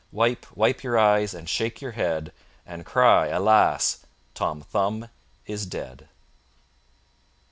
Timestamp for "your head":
1.79-2.33